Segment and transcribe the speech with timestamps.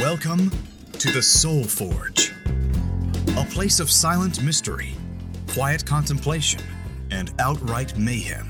[0.00, 0.50] Welcome
[0.94, 2.32] to the Soul Forge,
[3.36, 4.94] a place of silent mystery,
[5.48, 6.62] quiet contemplation,
[7.10, 8.48] and outright mayhem.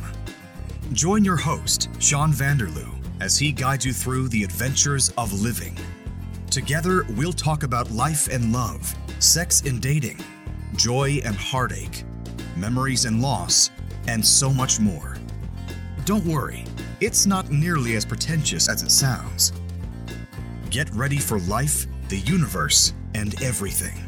[0.93, 5.77] Join your host, Sean Vanderloo, as he guides you through the adventures of living.
[6.53, 10.21] Together, we'll talk about life and love, sex and dating,
[10.77, 12.05] joy and heartache,
[12.57, 13.73] memories and loss,
[14.07, 15.17] and so much more.
[16.05, 16.65] Don't worry,
[17.01, 19.53] it's not nearly as pretentious as it sounds.
[20.71, 24.05] Get ready for life, the universe, and everything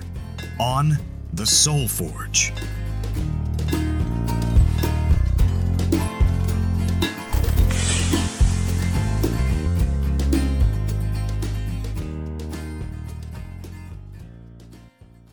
[0.60, 0.96] on
[1.32, 2.52] The Soul Forge.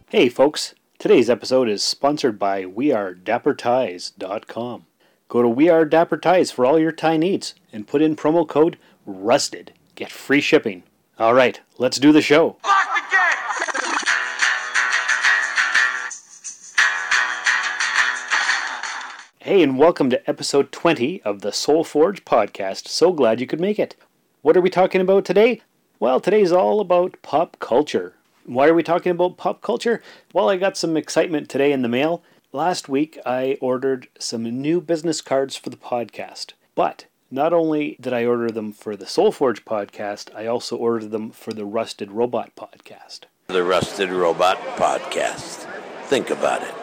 [0.07, 4.85] Hey folks, today's episode is sponsored by WeAreDapperTies.com.
[5.27, 9.73] Go to WeAreDapperTies for all your tie needs and put in promo code RUSTED.
[9.93, 10.81] Get free shipping.
[11.19, 12.55] All right, let's do the show.
[19.39, 22.87] Hey, and welcome to episode 20 of the Soul Forge podcast.
[22.87, 23.97] So glad you could make it.
[24.43, 25.61] What are we talking about today?
[25.99, 28.13] Well, today's all about pop culture.
[28.45, 30.01] Why are we talking about pop culture?
[30.31, 32.23] Well, I got some excitement today in the mail.
[32.53, 36.53] Last week, I ordered some new business cards for the podcast.
[36.75, 41.31] But not only did I order them for the Soulforge podcast, I also ordered them
[41.31, 43.21] for the Rusted Robot podcast.
[43.47, 45.67] The Rusted Robot Podcast.
[46.05, 46.73] Think about it.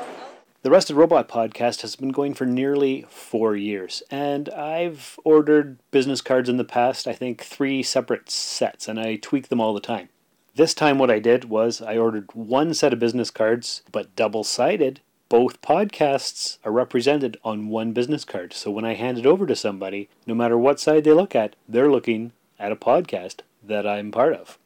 [0.62, 6.20] The Rusted Robot podcast has been going for nearly four years, and I've ordered business
[6.20, 9.80] cards in the past, I think three separate sets, and I tweak them all the
[9.80, 10.08] time.
[10.56, 14.42] This time, what I did was I ordered one set of business cards, but double
[14.42, 15.00] sided.
[15.36, 18.54] Both podcasts are represented on one business card.
[18.54, 21.54] So when I hand it over to somebody, no matter what side they look at,
[21.68, 24.56] they're looking at a podcast that I'm part of.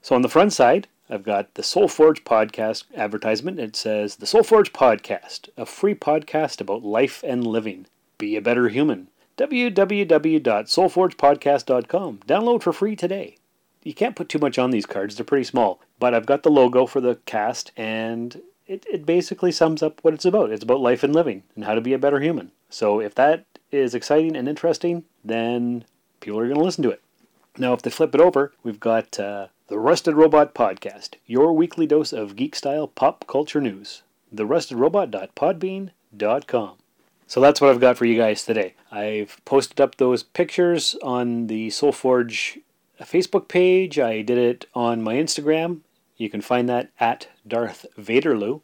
[0.00, 3.60] So on the front side, I've got the Soul Forge podcast advertisement.
[3.60, 7.84] It says The Soul Forge podcast, a free podcast about life and living.
[8.16, 9.08] Be a better human.
[9.36, 12.20] www.soulforgepodcast.com.
[12.26, 13.36] Download for free today.
[13.82, 15.82] You can't put too much on these cards, they're pretty small.
[15.98, 20.14] But I've got the logo for the cast, and it, it basically sums up what
[20.14, 20.50] it's about.
[20.50, 22.52] It's about life and living and how to be a better human.
[22.70, 25.84] So if that is exciting and interesting, then
[26.20, 27.02] people are going to listen to it.
[27.56, 31.86] Now, if they flip it over, we've got uh, the Rusted Robot Podcast, your weekly
[31.86, 34.02] dose of geek style pop culture news.
[34.34, 36.76] TheRustedRobot.podbean.com.
[37.26, 38.74] So that's what I've got for you guys today.
[38.90, 42.60] I've posted up those pictures on the SoulForge
[43.00, 43.98] Facebook page.
[43.98, 45.80] I did it on my Instagram.
[46.24, 48.62] You can find that at Darth Vaderloo.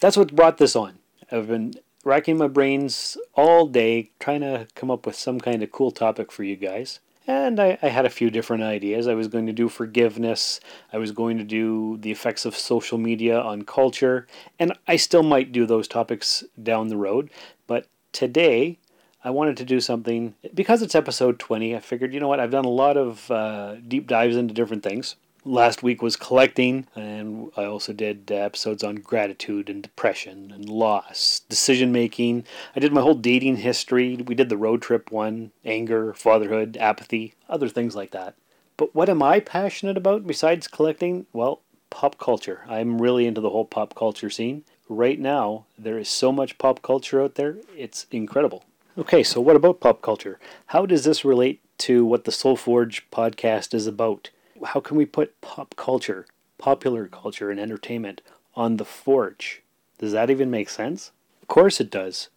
[0.00, 0.98] That's what brought this on.
[1.30, 1.74] I've been
[2.04, 6.32] racking my brains all day trying to come up with some kind of cool topic
[6.32, 7.00] for you guys.
[7.26, 9.06] And I, I, had a few different ideas.
[9.06, 10.58] I was going to do forgiveness.
[10.90, 14.26] I was going to do the effects of social media on culture.
[14.58, 17.28] And I still might do those topics down the road.
[17.66, 18.78] But today,
[19.22, 20.34] I wanted to do something.
[20.54, 23.74] Because it's episode 20, I figured, you know what, I've done a lot of uh,
[23.86, 28.82] deep dives into different things last week was collecting, and I also did uh, episodes
[28.84, 32.44] on gratitude and depression and loss, decision making.
[32.76, 34.16] I did my whole dating history.
[34.16, 38.34] We did the road trip one, anger, fatherhood, apathy, other things like that.
[38.76, 41.26] But what am I passionate about besides collecting?
[41.32, 41.60] Well,
[41.90, 42.62] pop culture.
[42.68, 44.64] I'm really into the whole pop culture scene.
[44.88, 48.64] Right now, there is so much pop culture out there, it's incredible.
[48.98, 50.38] Okay, so what about pop culture?
[50.66, 54.28] How does this relate to what the Soul Forge podcast is about?
[54.64, 56.26] How can we put pop culture,
[56.58, 58.22] popular culture, and entertainment
[58.54, 59.62] on the forge?
[59.98, 61.12] Does that even make sense?
[61.42, 62.28] Of course it does.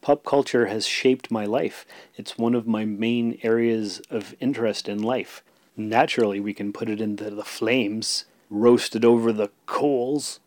[0.00, 1.86] Pop culture has shaped my life.
[2.16, 5.44] It's one of my main areas of interest in life.
[5.76, 10.40] Naturally, we can put it into the flames, roasted over the coals,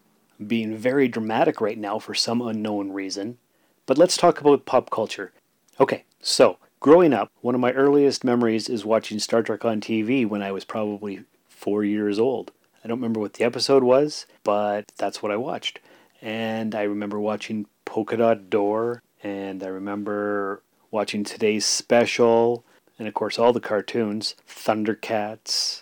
[0.45, 3.37] being very dramatic right now for some unknown reason.
[3.85, 5.31] But let's talk about pop culture.
[5.79, 10.23] Okay, so Growing up, one of my earliest memories is watching Star Trek on TV
[10.23, 12.51] when I was probably four years old.
[12.83, 15.79] I don't remember what the episode was, but that's what I watched.
[16.21, 20.61] And I remember watching Polka Dot Door, and I remember
[20.91, 22.63] watching today's special,
[22.99, 25.81] and of course all the cartoons Thundercats,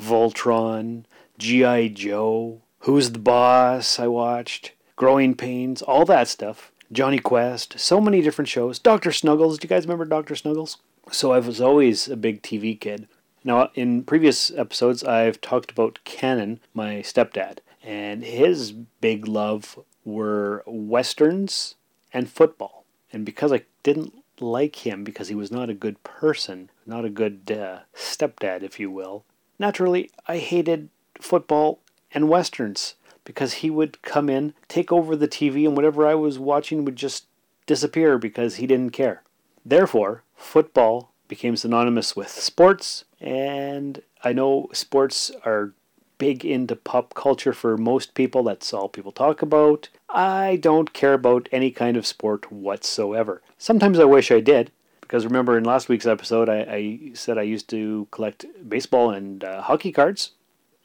[0.00, 1.02] Voltron,
[1.38, 1.88] G.I.
[1.88, 6.70] Joe, Who's the Boss, I watched, Growing Pains, all that stuff.
[6.94, 8.78] Jonny Quest, so many different shows.
[8.78, 9.10] Dr.
[9.10, 10.36] Snuggles, do you guys remember Dr.
[10.36, 10.78] Snuggles?
[11.10, 13.08] So I was always a big TV kid.
[13.42, 20.62] Now, in previous episodes, I've talked about Cannon, my stepdad, and his big love were
[20.66, 21.74] westerns
[22.12, 22.84] and football.
[23.12, 27.10] And because I didn't like him because he was not a good person, not a
[27.10, 29.24] good uh, stepdad, if you will.
[29.58, 31.80] Naturally, I hated football
[32.12, 36.38] and westerns because he would come in, take over the TV, and whatever I was
[36.38, 37.26] watching would just
[37.66, 39.22] disappear because he didn't care.
[39.64, 45.72] Therefore, football became synonymous with sports, and I know sports are
[46.18, 48.42] big into pop culture for most people.
[48.42, 49.88] That's all people talk about.
[50.08, 53.42] I don't care about any kind of sport whatsoever.
[53.58, 57.42] Sometimes I wish I did, because remember in last week's episode, I, I said I
[57.42, 60.32] used to collect baseball and uh, hockey cards.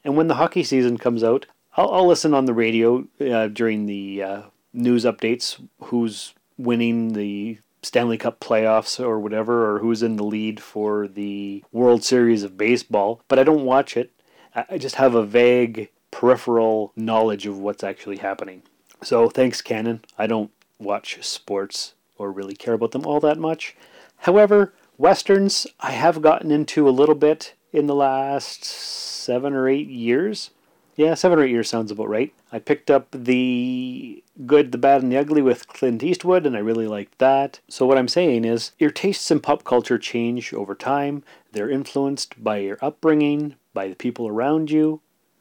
[0.04, 1.46] And when the hockey season comes out,
[1.76, 7.58] I'll, I'll listen on the radio uh, during the uh, news updates who's winning the
[7.82, 12.58] Stanley Cup playoffs or whatever, or who's in the lead for the World Series of
[12.58, 14.12] Baseball, but I don't watch it.
[14.54, 18.62] I just have a vague peripheral knowledge of what's actually happening.
[19.02, 20.04] So thanks, Canon.
[20.18, 23.76] I don't watch sports or really care about them all that much.
[24.18, 29.88] However, westerns I have gotten into a little bit in the last seven or eight
[29.88, 30.50] years.
[30.96, 32.32] Yeah, seven or eight years sounds about right.
[32.52, 36.60] I picked up the Good, the Bad, and the Ugly with Clint Eastwood, and I
[36.60, 37.60] really liked that.
[37.68, 41.22] So, what I'm saying is, your tastes in pop culture change over time.
[41.52, 45.00] They're influenced by your upbringing, by the people around you.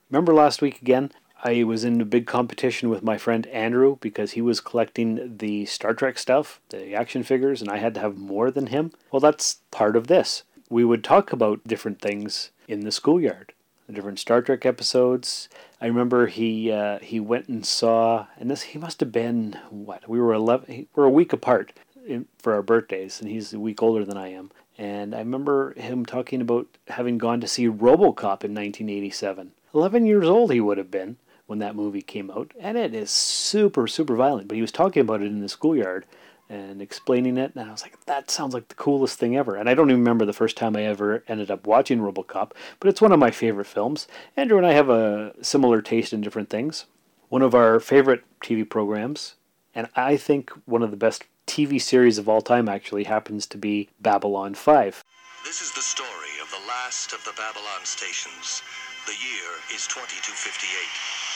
[0.09, 1.11] Remember last week again,
[1.43, 5.65] I was in a big competition with my friend Andrew because he was collecting the
[5.65, 8.91] Star Trek stuff, the action figures, and I had to have more than him.
[9.11, 10.43] Well, that's part of this.
[10.69, 13.53] We would talk about different things in the schoolyard,
[13.89, 15.49] the different Star Trek episodes.
[15.81, 20.07] I remember he uh, he went and saw, and this he must have been what
[20.07, 21.73] we were eleven, we're a week apart
[22.05, 24.51] in, for our birthdays, and he's a week older than I am.
[24.77, 29.51] And I remember him talking about having gone to see Robocop in 1987.
[29.73, 33.09] 11 years old he would have been when that movie came out, and it is
[33.09, 34.47] super, super violent.
[34.47, 36.05] But he was talking about it in the schoolyard
[36.49, 39.55] and explaining it, and I was like, that sounds like the coolest thing ever.
[39.55, 42.89] And I don't even remember the first time I ever ended up watching Robocop, but
[42.89, 44.07] it's one of my favorite films.
[44.35, 46.85] Andrew and I have a similar taste in different things.
[47.29, 49.35] One of our favorite TV programs,
[49.75, 53.57] and I think one of the best TV series of all time actually happens to
[53.57, 55.03] be Babylon 5.
[55.45, 58.63] This is the story of the last of the Babylon stations.
[59.05, 60.65] The year is 2258.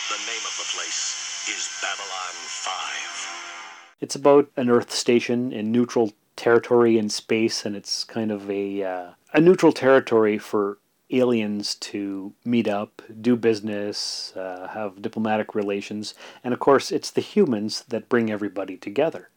[0.10, 3.53] The name of the place is Babylon 5.
[4.04, 8.84] It's about an Earth station in neutral territory in space, and it's kind of a
[8.84, 10.78] uh, a neutral territory for
[11.10, 17.22] aliens to meet up, do business, uh, have diplomatic relations, and of course, it's the
[17.22, 19.30] humans that bring everybody together.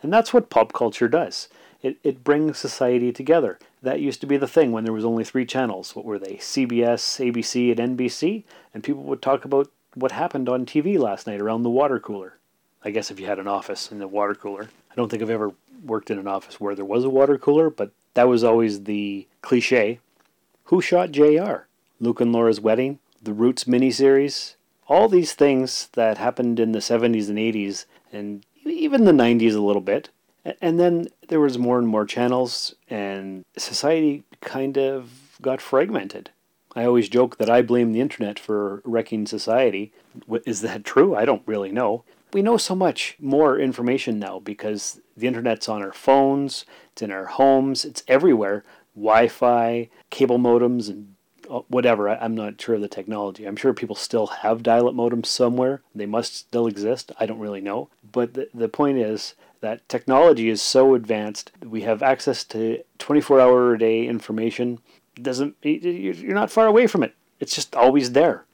[0.00, 1.48] And that's what pop culture does.
[1.82, 3.58] It, it brings society together.
[3.82, 5.94] That used to be the thing when there was only three channels.
[5.94, 6.36] What were they?
[6.36, 8.44] CBS, ABC, and NBC?
[8.72, 12.38] And people would talk about what happened on TV last night around the water cooler.
[12.84, 14.68] I guess if you had an office and a water cooler.
[14.90, 15.52] I don't think I've ever
[15.84, 19.26] worked in an office where there was a water cooler, but that was always the
[19.42, 20.00] cliche.
[20.64, 21.66] Who shot JR?
[22.00, 24.56] Luke and Laura's wedding, the Roots miniseries,
[24.88, 29.60] all these things that happened in the 70s and 80s and even the 90s a
[29.60, 30.10] little bit.
[30.60, 36.30] And then there was more and more channels and society kind of got fragmented.
[36.76, 39.92] I always joke that I blame the internet for wrecking society.
[40.44, 41.14] Is that true?
[41.14, 42.04] I don't really know.
[42.34, 47.12] We know so much more information now because the internet's on our phones, it's in
[47.12, 48.64] our homes, it's everywhere.
[48.96, 51.14] Wi Fi, cable modems, and
[51.48, 52.08] uh, whatever.
[52.08, 53.44] I'm not sure of the technology.
[53.44, 55.82] I'm sure people still have dial up modems somewhere.
[55.94, 57.12] They must still exist.
[57.20, 57.88] I don't really know.
[58.12, 61.52] But the, the point is that technology is so advanced.
[61.64, 64.80] We have access to 24 hour a day information
[65.22, 67.14] doesn't you're not far away from it.
[67.38, 68.44] It's just always there.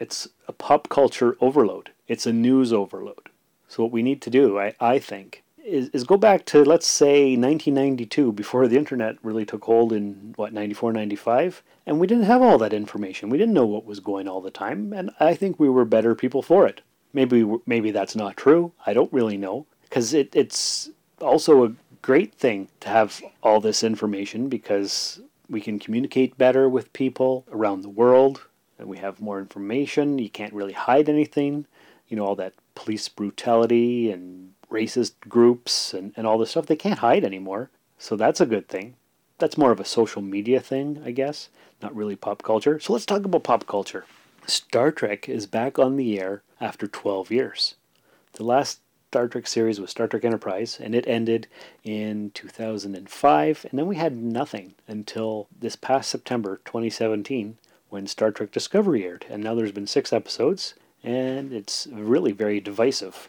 [0.00, 1.90] It's a pop culture overload.
[2.08, 3.28] It's a news overload.
[3.68, 6.86] So what we need to do, I, I think, is, is go back to let's
[6.86, 12.24] say 1992 before the internet really took hold in what 94 95 and we didn't
[12.24, 15.34] have all that information we didn't know what was going all the time and i
[15.34, 16.80] think we were better people for it
[17.12, 20.88] maybe maybe that's not true i don't really know because it, it's
[21.20, 21.72] also a
[22.02, 27.82] great thing to have all this information because we can communicate better with people around
[27.82, 28.42] the world.
[28.78, 30.18] And we have more information.
[30.18, 31.66] You can't really hide anything.
[32.08, 36.76] You know, all that police brutality and racist groups and, and all this stuff, they
[36.76, 37.70] can't hide anymore.
[37.98, 38.94] So that's a good thing.
[39.38, 41.48] That's more of a social media thing, I guess,
[41.82, 42.80] not really pop culture.
[42.80, 44.04] So let's talk about pop culture.
[44.46, 47.74] Star Trek is back on the air after 12 years.
[48.32, 51.46] The last Star Trek series was Star Trek Enterprise, and it ended
[51.82, 53.66] in 2005.
[53.70, 59.24] And then we had nothing until this past September 2017 when Star Trek Discovery aired.
[59.30, 63.28] And now there's been six episodes, and it's really very divisive.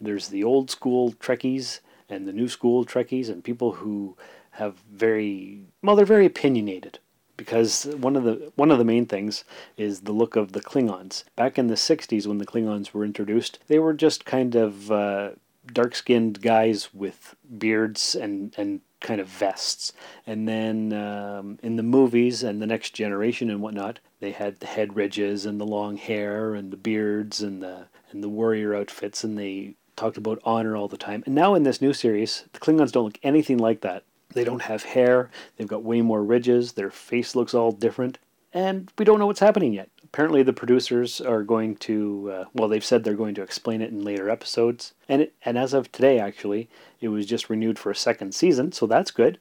[0.00, 4.16] There's the old school Trekkies, and the new school Trekkies and people who
[4.52, 6.98] have very well, they're very opinionated
[7.36, 9.44] because one of the one of the main things
[9.76, 11.24] is the look of the Klingons.
[11.36, 15.30] Back in the '60s, when the Klingons were introduced, they were just kind of uh,
[15.72, 19.92] dark-skinned guys with beards and and kind of vests.
[20.26, 24.66] And then um, in the movies and the Next Generation and whatnot, they had the
[24.66, 29.24] head ridges and the long hair and the beards and the and the warrior outfits,
[29.24, 31.24] and they talked about honor all the time.
[31.26, 34.04] And now in this new series, the Klingons don't look anything like that.
[34.32, 35.28] They don't have hair.
[35.56, 36.72] They've got way more ridges.
[36.72, 38.18] Their face looks all different.
[38.54, 39.88] And we don't know what's happening yet.
[40.04, 43.90] Apparently, the producers are going to, uh, well, they've said they're going to explain it
[43.90, 44.92] in later episodes.
[45.08, 46.68] And, it, and as of today, actually,
[47.00, 49.38] it was just renewed for a second season, so that's good.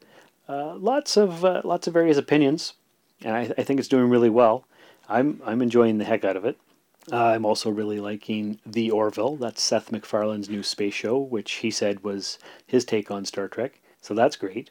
[0.49, 2.73] Uh, lots of uh, lots of various opinions,
[3.23, 4.65] and I, I think it's doing really well.
[5.11, 6.57] I'm I'm enjoying the heck out of it.
[7.11, 9.35] Uh, I'm also really liking The Orville.
[9.35, 13.81] That's Seth MacFarlane's new space show, which he said was his take on Star Trek.
[14.01, 14.69] So that's great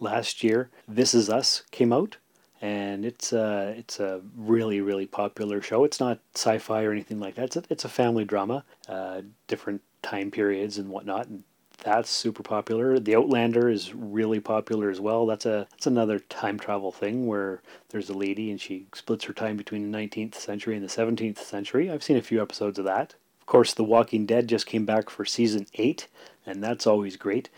[0.00, 0.68] last year.
[0.88, 2.16] This Is Us came out,
[2.60, 5.84] and it's a it's a really really popular show.
[5.84, 7.44] It's not sci-fi or anything like that.
[7.44, 11.28] It's a, it's a family drama, uh, different time periods and whatnot.
[11.28, 11.44] And
[11.82, 12.98] that's super popular.
[12.98, 15.26] The Outlander is really popular as well.
[15.26, 19.32] That's a that's another time travel thing where there's a lady and she splits her
[19.32, 21.90] time between the 19th century and the 17th century.
[21.90, 23.14] I've seen a few episodes of that.
[23.40, 26.06] Of course, The Walking Dead just came back for season 8,
[26.46, 27.50] and that's always great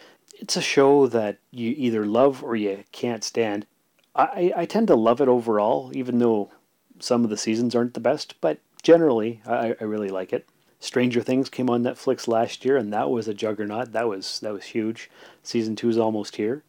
[0.43, 3.65] it's a show that you either love or you can't stand.
[4.15, 6.51] I, I tend to love it overall, even though
[6.99, 10.47] some of the seasons aren't the best, but generally I, I really like it.
[10.83, 13.93] Stranger Things came on Netflix last year, and that was a juggernaut.
[13.93, 15.09] That was that was huge.
[15.45, 16.65] Season two is almost here.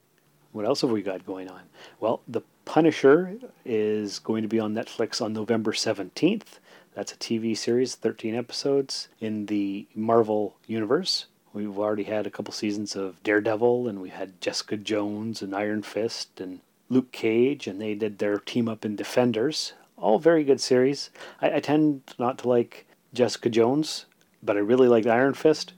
[0.51, 1.61] What else have we got going on?
[1.99, 3.33] Well, The Punisher
[3.65, 6.59] is going to be on Netflix on November seventeenth.
[6.93, 11.25] That's a TV series, 13 episodes in the Marvel universe.
[11.51, 15.81] We've already had a couple seasons of Daredevil, and we had Jessica Jones and Iron
[15.81, 19.73] Fist and Luke Cage, and they did their team up in Defenders.
[19.97, 21.09] All very good series.
[21.41, 24.05] I, I tend not to like Jessica Jones,
[24.41, 25.73] but I really liked Iron Fist.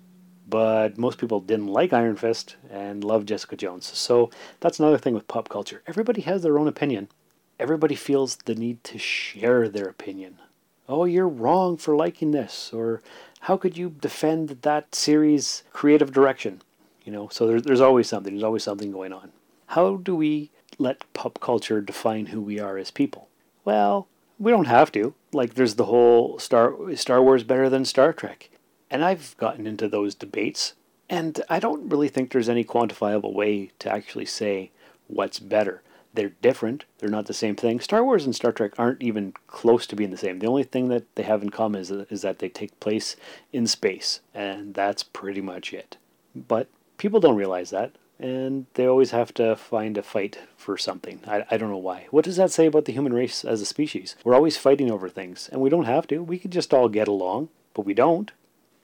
[0.48, 3.86] But most people didn't like Iron Fist and love Jessica Jones.
[3.98, 5.82] So that's another thing with pop culture.
[5.88, 7.08] Everybody has their own opinion.
[7.60, 10.38] Everybody feels the need to share their opinion.
[10.88, 13.02] Oh, you're wrong for liking this, or
[13.42, 16.62] how could you defend that series' creative direction?
[17.04, 18.34] You know, so there's, there's always something.
[18.34, 19.32] There's always something going on.
[19.68, 23.30] How do we let pop culture define who we are as people?
[23.64, 24.08] Well,
[24.40, 25.14] we don't have to.
[25.34, 28.50] Like, there's the whole Star Star Wars better than Star Trek,
[28.90, 30.74] and I've gotten into those debates,
[31.10, 34.72] and I don't really think there's any quantifiable way to actually say
[35.08, 35.82] what's better
[36.16, 36.86] they're different.
[36.98, 37.80] They're not the same thing.
[37.80, 40.40] Star Wars and Star Trek aren't even close to being the same.
[40.40, 43.16] The only thing that they have in common is, is that they take place
[43.54, 45.98] in space, and that's pretty much it.
[46.36, 51.20] But people don't realize that, and they always have to find a fight for something.
[51.28, 52.08] I, I don't know why.
[52.12, 54.16] What does that say about the human race as a species?
[54.24, 56.24] We're always fighting over things, and we don't have to.
[56.24, 58.32] We could just all get along, but we don't.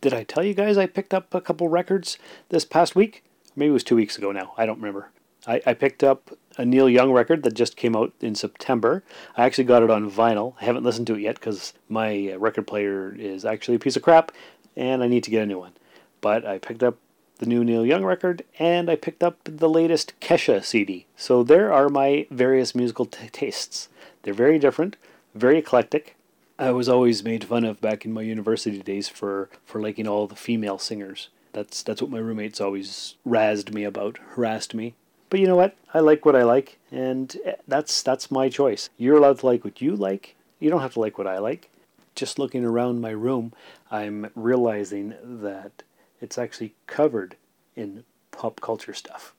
[0.01, 2.17] Did I tell you guys I picked up a couple records
[2.49, 3.23] this past week?
[3.55, 4.53] Maybe it was two weeks ago now.
[4.57, 5.11] I don't remember.
[5.47, 9.03] I, I picked up a Neil Young record that just came out in September.
[9.35, 10.55] I actually got it on vinyl.
[10.61, 13.95] I haven't listened to it yet because my uh, record player is actually a piece
[13.95, 14.31] of crap
[14.75, 15.73] and I need to get a new one.
[16.21, 16.97] But I picked up
[17.41, 21.07] the new Neil Young record and I picked up the latest Kesha CD.
[21.17, 23.89] So there are my various musical t- tastes.
[24.21, 24.95] They're very different,
[25.33, 26.15] very eclectic.
[26.59, 30.27] I was always made fun of back in my university days for, for liking all
[30.27, 31.29] the female singers.
[31.51, 34.93] That's that's what my roommates always razzed me about, harassed me.
[35.31, 35.75] But you know what?
[35.95, 38.89] I like what I like, and eh, that's that's my choice.
[38.99, 40.35] You're allowed to like what you like.
[40.59, 41.71] You don't have to like what I like.
[42.13, 43.51] Just looking around my room,
[43.89, 45.83] I'm realizing that
[46.21, 47.35] it's actually covered
[47.75, 49.33] in pop culture stuff.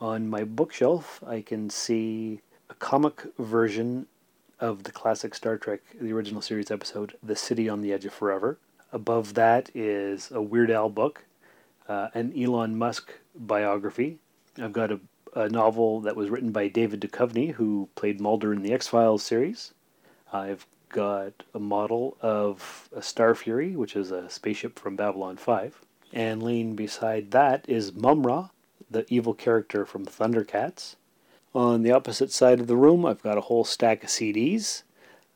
[0.00, 4.06] On my bookshelf, I can see a comic version
[4.58, 8.12] of the classic Star Trek, the original series episode, The City on the Edge of
[8.12, 8.58] Forever.
[8.92, 11.24] Above that is a Weird Al book,
[11.88, 14.18] uh, an Elon Musk biography.
[14.58, 15.00] I've got a
[15.34, 19.22] a novel that was written by David Duchovny, who played Mulder in the X Files
[19.22, 19.72] series.
[20.32, 25.80] I've got a model of a Star Fury, which is a spaceship from Babylon 5.
[26.12, 28.48] And laying beside that is Mumm-Ra,
[28.90, 30.96] the evil character from Thundercats.
[31.54, 34.82] On the opposite side of the room, I've got a whole stack of CDs.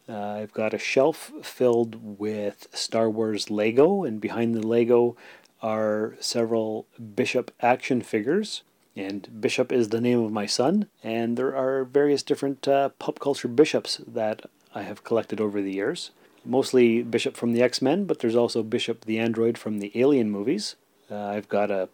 [0.09, 5.17] Uh, I've got a shelf filled with Star Wars Lego, and behind the Lego
[5.63, 8.63] are several Bishop action figures.
[8.95, 13.19] And Bishop is the name of my son, and there are various different uh, pop
[13.19, 14.43] culture bishops that
[14.75, 16.13] I have collected over the years.
[16.47, 20.31] Mostly Bishop from the X Men, but there's also Bishop the android from the Alien
[20.31, 20.77] movies.
[21.11, 21.89] Uh, I've got a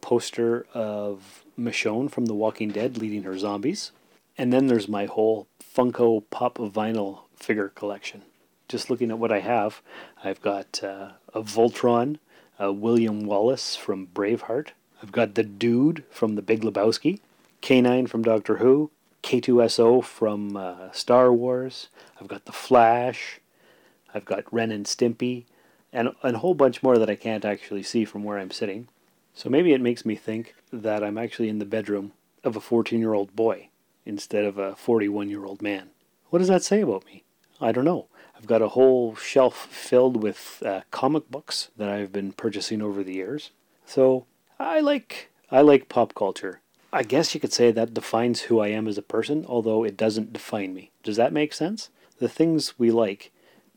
[0.00, 3.90] poster of Michonne from The Walking Dead leading her zombies.
[4.36, 8.22] And then there's my whole Funko Pop vinyl figure collection.
[8.68, 9.80] Just looking at what I have,
[10.22, 12.18] I've got uh, a Voltron,
[12.58, 14.68] a William Wallace from Braveheart.
[15.02, 17.20] I've got the Dude from The Big Lebowski,
[17.62, 18.90] K9 from Doctor Who,
[19.22, 21.88] K2SO from uh, Star Wars.
[22.20, 23.40] I've got the Flash.
[24.14, 25.44] I've got Ren and Stimpy,
[25.92, 28.88] and, and a whole bunch more that I can't actually see from where I'm sitting.
[29.34, 32.12] So maybe it makes me think that I'm actually in the bedroom
[32.44, 33.68] of a 14 year old boy
[34.06, 35.90] instead of a 41 year old man.
[36.30, 37.24] What does that say about me?
[37.60, 38.06] I don't know.
[38.36, 43.02] I've got a whole shelf filled with uh, comic books that I've been purchasing over
[43.02, 43.50] the years.
[43.86, 44.26] So
[44.58, 46.60] I like I like pop culture.
[46.92, 49.96] I guess you could say that defines who I am as a person, although it
[49.96, 50.90] doesn't define me.
[51.02, 51.90] Does that make sense?
[52.18, 53.32] The things we like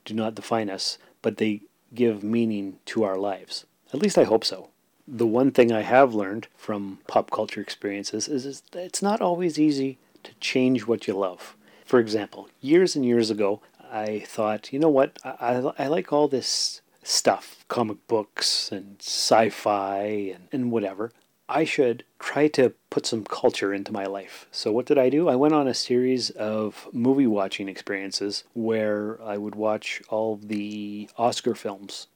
[0.07, 1.61] do not define us, but they
[1.93, 3.65] give meaning to our lives.
[3.93, 4.69] At least I hope so.
[5.07, 9.21] The one thing I have learned from pop culture experiences is, is that it's not
[9.21, 11.55] always easy to change what you love.
[11.85, 13.61] For example, years and years ago,
[13.91, 18.97] I thought, you know what, I, I, I like all this stuff, comic books and
[18.99, 19.99] sci fi
[20.35, 21.11] and, and whatever.
[21.49, 24.47] I should try to put some culture into my life.
[24.51, 25.29] So, what did I do?
[25.29, 31.09] I went on a series of movie watching experiences where I would watch all the
[31.17, 32.07] Oscar films.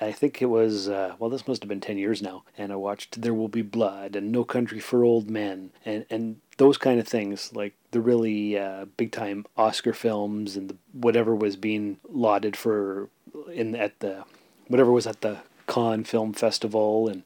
[0.00, 2.44] I think it was, uh, well, this must have been 10 years now.
[2.56, 6.40] And I watched There Will Be Blood and No Country for Old Men and, and
[6.58, 11.34] those kind of things, like the really uh, big time Oscar films and the, whatever
[11.34, 13.08] was being lauded for
[13.52, 14.24] in at the
[14.66, 17.22] whatever was at the Cannes Film Festival and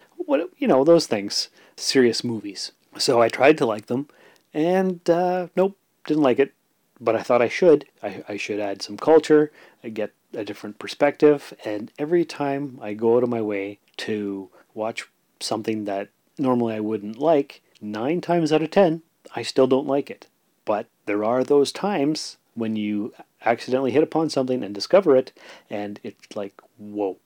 [0.62, 2.70] you know those things, serious movies.
[2.96, 4.06] So I tried to like them,
[4.54, 5.76] and uh, nope,
[6.06, 6.54] didn't like it.
[7.00, 7.86] But I thought I should.
[8.00, 9.50] I, I should add some culture,
[9.82, 14.50] I get a different perspective, and every time I go out of my way to
[14.72, 15.08] watch
[15.40, 19.02] something that normally I wouldn't like, nine times out of ten,
[19.34, 20.28] I still don't like it.
[20.64, 23.12] But there are those times when you
[23.44, 25.32] accidentally hit upon something and discover it,
[25.68, 27.16] and it's like, whoa,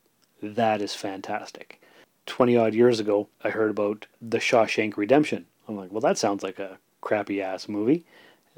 [0.43, 1.83] that is fantastic.
[2.27, 5.47] 20 odd years ago, I heard about The Shawshank Redemption.
[5.69, 8.05] I'm like, well, that sounds like a crappy ass movie.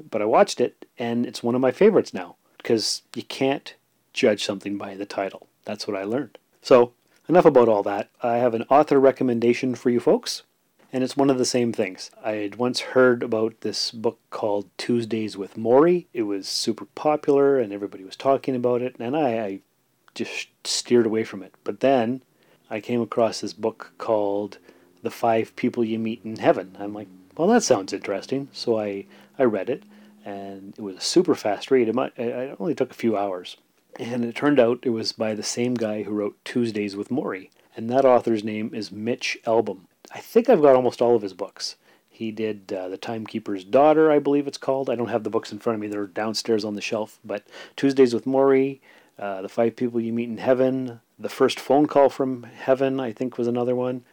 [0.09, 3.75] But I watched it, and it's one of my favorites now because you can't
[4.13, 5.47] judge something by the title.
[5.65, 6.37] That's what I learned.
[6.61, 6.93] So,
[7.27, 8.09] enough about all that.
[8.21, 10.43] I have an author recommendation for you folks,
[10.91, 12.11] and it's one of the same things.
[12.23, 16.07] I had once heard about this book called Tuesdays with Morrie.
[16.13, 19.59] It was super popular, and everybody was talking about it, and I, I
[20.15, 21.53] just steered away from it.
[21.63, 22.23] But then
[22.69, 24.59] I came across this book called
[25.01, 26.77] The Five People You Meet in Heaven.
[26.79, 28.49] I'm like, well, that sounds interesting.
[28.51, 29.05] So I,
[29.37, 29.83] I read it,
[30.23, 31.87] and it was a super fast read.
[31.87, 33.57] It, might, it only took a few hours.
[33.97, 37.49] And it turned out it was by the same guy who wrote Tuesdays with Morrie.
[37.75, 39.81] And that author's name is Mitch Albom.
[40.11, 41.75] I think I've got almost all of his books.
[42.09, 44.89] He did uh, The Timekeeper's Daughter, I believe it's called.
[44.89, 47.19] I don't have the books in front of me, they're downstairs on the shelf.
[47.23, 48.81] But Tuesdays with Morrie,
[49.17, 53.11] uh, The Five People You Meet in Heaven, The First Phone Call from Heaven, I
[53.11, 54.03] think was another one.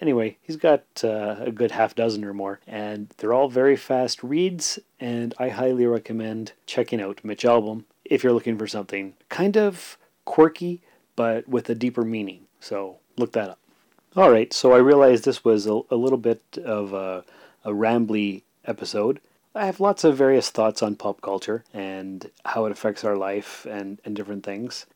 [0.00, 4.22] Anyway, he's got uh, a good half dozen or more, and they're all very fast
[4.22, 9.58] reads, and I highly recommend checking out Mitch Albom if you're looking for something kind
[9.58, 10.80] of quirky,
[11.16, 12.46] but with a deeper meaning.
[12.60, 13.58] So look that up.
[14.16, 17.24] All right, so I realized this was a, a little bit of a,
[17.62, 19.20] a rambly episode.
[19.54, 23.66] I have lots of various thoughts on pop culture and how it affects our life
[23.68, 24.86] and, and different things.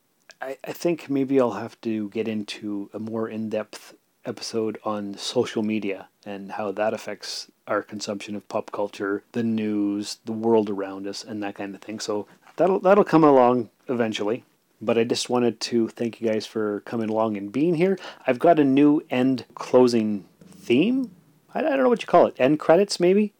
[0.40, 5.16] I, I think maybe I'll have to get into a more in depth episode on
[5.16, 10.70] social media and how that affects our consumption of pop culture, the news, the world
[10.70, 11.98] around us, and that kind of thing.
[11.98, 14.44] So that'll that'll come along eventually.
[14.80, 17.98] But I just wanted to thank you guys for coming along and being here.
[18.26, 21.10] I've got a new end closing theme.
[21.52, 22.36] I, I don't know what you call it.
[22.38, 23.32] End credits, maybe?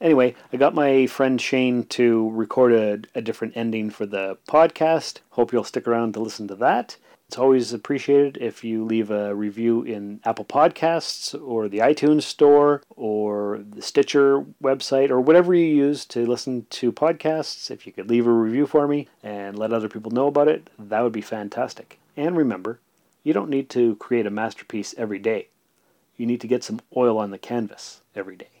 [0.00, 5.18] Anyway, I got my friend Shane to record a, a different ending for the podcast.
[5.30, 6.96] Hope you'll stick around to listen to that.
[7.26, 12.82] It's always appreciated if you leave a review in Apple Podcasts or the iTunes Store
[12.96, 17.70] or the Stitcher website or whatever you use to listen to podcasts.
[17.70, 20.70] If you could leave a review for me and let other people know about it,
[20.78, 21.98] that would be fantastic.
[22.16, 22.80] And remember,
[23.24, 25.48] you don't need to create a masterpiece every day.
[26.16, 28.57] You need to get some oil on the canvas every day.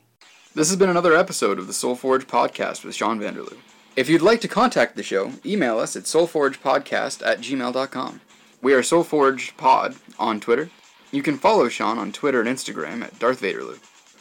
[0.58, 3.58] This has been another episode of the Soul Forge podcast with Sean Vanderloo.
[3.94, 8.20] If you'd like to contact the show, email us at soulforgepodcast at gmail.com.
[8.60, 10.68] We are Soulforge Pod on Twitter.
[11.12, 13.78] You can follow Sean on Twitter and Instagram at Darth Vaderloo.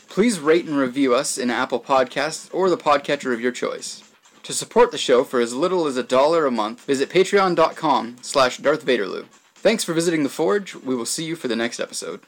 [0.10, 4.04] Please rate and review us in Apple Podcasts or the podcatcher of your choice.
[4.44, 8.58] To support the show for as little as a dollar a month, visit patreon.com slash
[8.58, 9.26] Darth Vaderloo.
[9.56, 10.76] Thanks for visiting the Forge.
[10.76, 12.20] We will see you for the next episode.